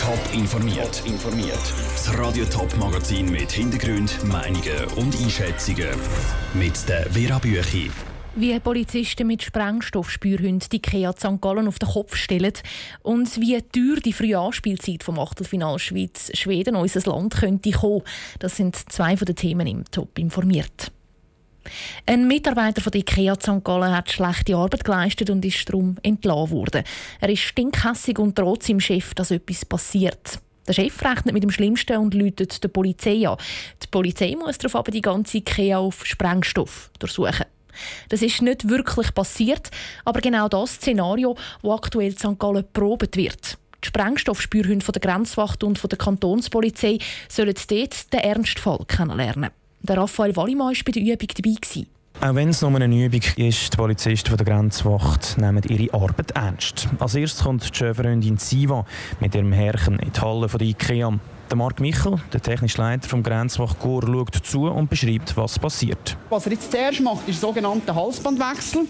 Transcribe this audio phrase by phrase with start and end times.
[0.00, 1.02] Top informiert.
[1.04, 1.60] informiert.
[1.92, 5.90] Das Radio Top Magazin mit Hintergrund, Meinungen und Einschätzungen
[6.54, 7.90] mit der Vera Büchi.
[8.34, 11.42] Wie Polizisten mit Sprengstoffspürhunden die Kea St.
[11.42, 12.54] Gallen auf den Kopf stellen
[13.02, 18.02] und wie teuer die frühe Anspielzeit vom Achtelfinal Schweiz-Schweden unser Land könnte kommen,
[18.38, 20.92] das sind zwei von den Themen im Top informiert.
[22.06, 23.62] Ein Mitarbeiter von der IKEA St.
[23.64, 26.84] Gallen hat schlechte Arbeit geleistet und ist darum entlassen worden.
[27.20, 30.40] Er ist stinkhässig und droht seinem Chef, dass etwas passiert.
[30.66, 33.36] Der Chef rechnet mit dem Schlimmsten und läutet die Polizei an.
[33.82, 37.46] Die Polizei muss darauf aber die ganze IKEA auf Sprengstoff durchsuchen.
[38.08, 39.70] Das ist nicht wirklich passiert,
[40.04, 42.38] aber genau das Szenario, das aktuell in St.
[42.38, 43.58] Gallen probiert wird.
[43.82, 46.98] Die Sprengstoffspürhunde von der Grenzwacht und von der Kantonspolizei
[47.28, 49.50] sollen dort den Ernstfall kennenlernen.
[49.82, 51.86] Der Raphael Wallimann war bei der Übung dabei.
[52.20, 56.86] Auch wenn es nur eine Übung ist, die Polizisten der Grenzwacht nehmen ihre Arbeit ernst.
[56.98, 58.84] Als erstes kommt die Schöferhündin Siva
[59.20, 61.18] mit ihrem Herrchen in die Halle der IKEA.
[61.50, 66.16] Der Marc Michel, der technische Leiter vom Grenzwachtkorps, schaut zu und beschreibt, was passiert.
[66.28, 68.82] Was er jetzt zuerst macht, ist der sogenannte Halsbandwechsel.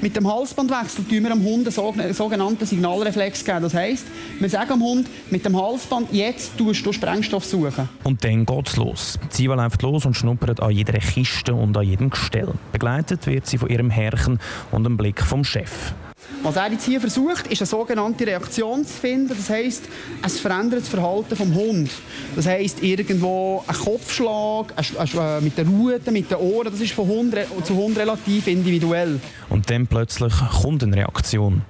[0.00, 3.62] Mit dem Halsbandwechsel geben wir dem Hund einen sogenannten Signalreflex geben.
[3.62, 4.06] Das heisst,
[4.38, 7.88] wir sagen dem Hund, mit dem Halsband, jetzt tust du Sprengstoff suchen.
[8.04, 9.18] Und dann geht's los.
[9.30, 12.52] Ziva läuft los und schnuppert an jeder Kiste und an jedem Gestell.
[12.70, 14.38] Begleitet wird sie von ihrem Herrchen
[14.70, 15.92] und dem Blick vom Chef.
[16.42, 19.28] Was er jetzt hier versucht, ist eine sogenannte Reaktion zu finden.
[19.28, 19.84] Das heisst,
[20.24, 21.90] es verändert das Verhalten vom Hund.
[22.36, 27.08] Das heisst, irgendwo ein Kopfschlag, ein, mit den Ruten, mit den Ohren, das ist von
[27.08, 29.20] Hund zu Hund relativ individuell.
[29.48, 31.62] Und dann plötzlich kommt eine Reaktion.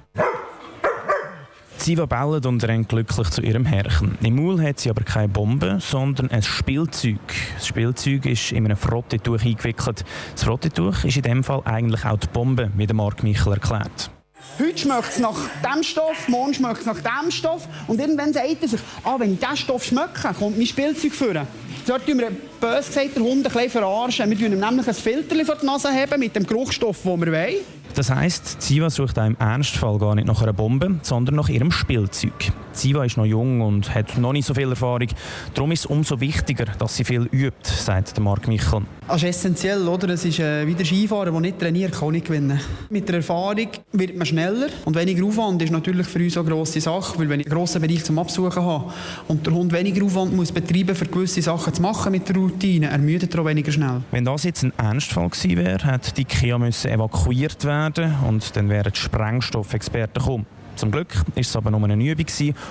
[1.77, 4.17] Siva bellt und rennt glücklich zu ihrem Herrchen.
[4.23, 7.19] Im Maul hat sie aber keine Bombe, sondern ein Spielzeug.
[7.55, 10.03] Das Spielzeug ist in einem Frottetuch eingewickelt.
[10.33, 14.09] Das Frottetuch ist in dem Fall eigentlich auch die Bombe, wie Mark Michel erklärt.
[14.57, 17.67] Heute schmeckt es nach dem Stoff, morgen schmeckt es nach dem Stoff.
[17.87, 21.45] Und irgendwann sagt er sich, ah, wenn ich diesen Stoff schmecke, kommt mein Spielzeug führen.
[21.85, 22.31] Dort tun wir
[22.61, 24.29] bös gesagt den Hund ein verarschen.
[24.29, 27.31] Wir tun ihm nämlich ein Filter vor die Nase haben mit dem Geruchsstoff, den wir
[27.33, 27.55] wollen.
[27.95, 31.71] Das heisst, Ziva sucht auch im Ernstfall gar nicht nach einer Bombe, sondern nach ihrem
[31.71, 32.51] Spielzeug.
[32.75, 35.07] Ziva ist noch jung und hat noch nicht so viel Erfahrung.
[35.53, 38.81] Darum ist es umso wichtiger, dass sie viel übt, sagt Marc Michel.
[39.07, 40.09] Das ist essentiell, oder?
[40.09, 42.59] Es ist äh, wie der Skifahrer, der nicht trainiert, kann nicht gewinnen.
[42.89, 46.81] Mit der Erfahrung wird man schneller und weniger Aufwand ist natürlich für uns eine grosse
[46.81, 48.93] Sache, weil wenn ich einen grossen Bereich zum Absuchen habe
[49.27, 52.87] und der Hund weniger Aufwand muss betreiben, für gewisse Sachen zu machen mit der Routine,
[52.87, 54.01] ermüdet er auch weniger schnell.
[54.11, 58.69] Wenn das jetzt ein Ernstfall gewesen wäre, hätte die Kia müssen evakuiert werden und dann
[58.69, 60.45] wären die Sprengstoffexperten gekommen.
[60.75, 62.25] Zum Glück war es aber nur eine Übung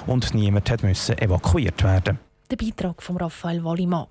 [0.06, 2.18] und niemand musste evakuiert werden.
[2.50, 4.06] Der Beitrag von Raphael Wallimann.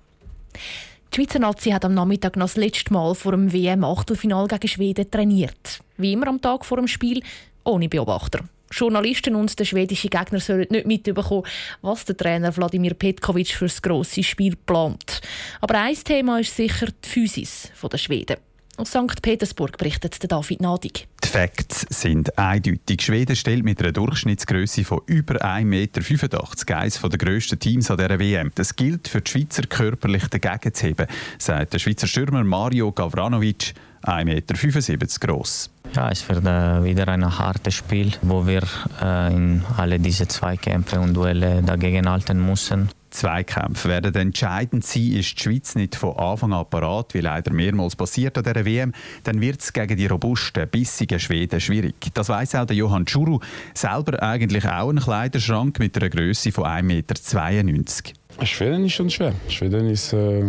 [1.12, 5.08] Die Schweizer Nazi hat am Nachmittag noch das letzte Mal vor dem WM-Achtelfinal gegen Schweden
[5.08, 5.80] trainiert.
[5.96, 7.22] Wie immer am Tag vor dem Spiel,
[7.62, 8.40] ohne Beobachter.
[8.72, 11.44] Journalisten und der schwedische Gegner sollen nicht mitbekommen,
[11.82, 15.20] was der Trainer Wladimir Petkovic für das grosse Spiel plant.
[15.60, 18.36] Aber ein Thema ist sicher die Physis der Schweden.
[18.76, 19.22] Aus St.
[19.22, 21.06] Petersburg berichtet David Nadig.
[21.22, 23.02] Die Facts sind eindeutig.
[23.02, 28.18] Schweden stellt mit einer Durchschnittsgröße von über 1,85 Meter eines der grössten Teams an dieser
[28.18, 28.50] WM.
[28.56, 31.06] Das gilt für die Schweizer körperlich dagegen zu heben,
[31.38, 35.70] sagt der Schweizer Stürmer Mario Gavranovic, 1,75 Meter groß.
[35.94, 38.62] Ja, es wird äh, wieder ein hartes Spiel, wo wir
[39.00, 42.90] äh, in alle diese Zweikämpfe und Duelle dagegen halten müssen.
[43.14, 45.12] Zweikämpfe werden entscheidend sein.
[45.12, 48.92] Ist die Schweiz nicht von Anfang an parat, wie leider mehrmals passiert an dieser WM,
[49.22, 51.94] dann wird es gegen die robusten, bissigen Schweden schwierig.
[52.14, 53.38] Das weiß auch der Johann Schuru,
[53.72, 58.23] selber eigentlich auch ein Kleiderschrank mit einer Größe von 1,92 Meter.
[58.42, 59.32] Schweden ist schon schwer.
[59.48, 60.42] Schweden ist, äh,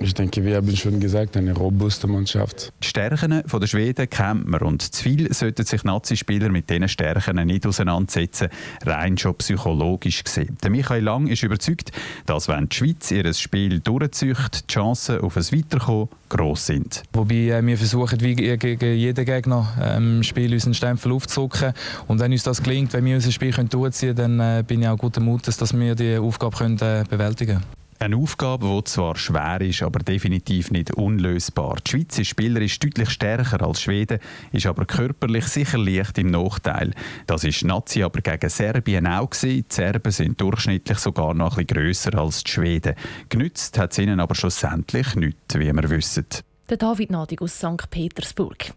[0.00, 2.72] ich denke, wir haben schon gesagt, eine robuste Mannschaft.
[2.82, 7.44] Die Stärken der Schweden kennt man und zu viel sollten sich Nazi-Spieler mit diesen Stärken
[7.46, 8.48] nicht auseinandersetzen,
[8.84, 10.56] rein schon psychologisch gesehen.
[10.62, 11.92] Der Michael Lang ist überzeugt,
[12.26, 14.36] dass wenn die Schweiz ihr Spiel durchzieht,
[14.68, 17.02] die Chancen auf ein Weiterkommen gross sind.
[17.12, 21.74] Wobei äh, wir versuchen, wie gegen jeden Gegner im ähm, Spiel unseren Stempel aufzudrücken.
[22.06, 24.88] Und wenn uns das gelingt, wenn wir unser Spiel durchziehen können, dann äh, bin ich
[24.88, 27.62] auch guter Mutes, dass wir die Aufgabe können, äh, bewältigen.
[27.98, 31.76] Eine Aufgabe, die zwar schwer ist, aber definitiv nicht unlösbar.
[31.84, 34.20] Die Schweiz ist spielerisch deutlich stärker als Schweden,
[34.52, 36.94] ist aber körperlich sicher leicht im Nachteil.
[37.26, 39.66] Das ist Nazi aber gegen Serbien auch gewesen.
[39.68, 42.94] Die Serben sind durchschnittlich sogar noch bisschen grösser als die Schweden.
[43.28, 46.24] Genützt hat es ihnen aber schlussendlich nichts, wie wir wissen.
[46.70, 47.90] Der David Nadig aus St.
[47.90, 48.72] Petersburg.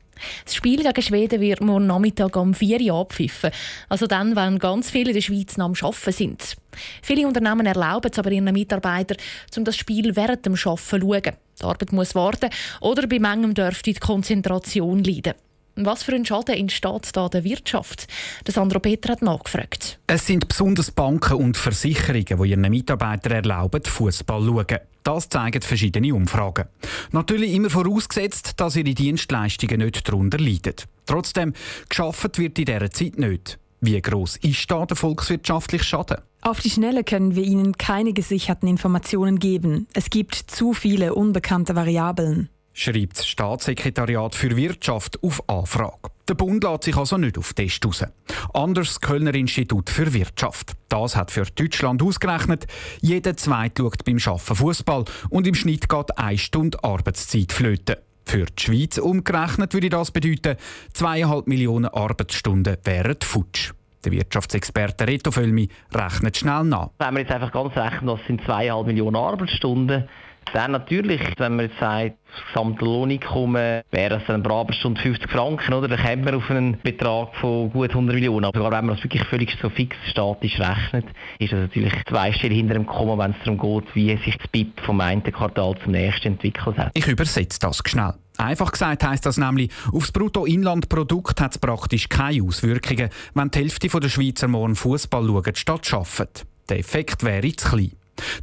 [0.46, 3.52] Das Spiel gegen Schweden wird morgen Nachmittag um 4 Uhr abpfiffen.
[3.88, 6.56] Also dann, wenn ganz viele in der Schweiz noch am Arbeiten sind.
[7.04, 9.18] Viele Unternehmen erlauben es aber ihren Mitarbeitern,
[9.56, 11.22] um das Spiel während dem Arbeiten zu schauen.
[11.60, 12.50] Die Arbeit muss warten
[12.82, 15.36] oder bei Mangem dürfte die Konzentration leiden.
[15.76, 18.08] Was für ein Schaden entsteht da der Wirtschaft?
[18.46, 20.00] Der Sandro Peter hat nachgefragt.
[20.06, 24.80] Es sind besonders Banken und Versicherungen, die ihren Mitarbeitern erlauben, Fußball zu schauen.
[25.02, 26.66] Das zeigen verschiedene Umfragen.
[27.12, 30.76] Natürlich immer vorausgesetzt, dass ihre Dienstleistungen nicht darunter leiden.
[31.08, 31.54] Trotzdem,
[31.90, 33.58] geschafft wird in dieser Zeit nicht.
[33.82, 36.18] Wie groß ist da der volkswirtschaftliche Schaden?
[36.42, 39.88] Auf die Schnelle können wir Ihnen keine gesicherten Informationen geben.
[39.94, 46.10] Es gibt zu viele unbekannte Variablen schreibt das Staatssekretariat für Wirtschaft auf Anfrage.
[46.28, 48.06] Der Bund lässt sich also nicht auf Test raus.
[48.54, 50.74] Anders Kölner Institut für Wirtschaft.
[50.90, 52.66] Das hat für Deutschland ausgerechnet,
[53.02, 57.98] jeder Zweite schaut beim Arbeiten Fußball und im Schnitt geht eine Stunde Arbeitszeit flöten.
[58.26, 60.56] Für die Schweiz umgerechnet würde das bedeuten,
[60.94, 63.74] zweieinhalb Millionen Arbeitsstunden wären futsch.
[64.06, 66.90] Der Wirtschaftsexperte Reto Völmi rechnet schnell nach.
[67.00, 70.10] Wenn wir jetzt einfach ganz rechnen, das sind zweieinhalb Millionen Arbeitsstunden,
[70.54, 75.30] dann natürlich, wenn man jetzt sagt, das gesamte Lohneinkommen wäre es dann pro Arbeitsstunde 50
[75.30, 75.88] Franken, oder?
[75.88, 78.46] dann kommt man auf einen Betrag von gut 100 Millionen.
[78.46, 81.06] Aber wenn man das wirklich völlig so fix statisch rechnet,
[81.40, 84.82] ist das natürlich zweistellig hinter dem Komma, wenn es darum geht, wie sich das BIP
[84.82, 86.92] vom einen Quartal zum nächsten entwickelt hat.
[86.94, 88.14] Ich übersetze das schnell.
[88.38, 93.88] Einfach gesagt heißt das nämlich, aufs Bruttoinlandprodukt hat es praktisch keine Auswirkungen, wenn die Hälfte
[93.88, 96.48] der Schweizer morgen Fußball schauen statt arbeiten.
[96.70, 97.92] Der Effekt wäre zu klein.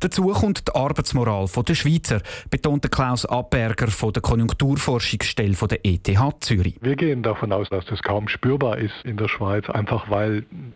[0.00, 2.20] Dazu kommt die Arbeitsmoral der Schweizer,
[2.50, 6.08] betont Klaus Abberger von der Konjunkturforschungsstelle der ETH
[6.40, 6.76] Zürich.
[6.80, 10.70] Wir gehen davon aus, dass das kaum spürbar ist in der Schweiz, einfach weil diese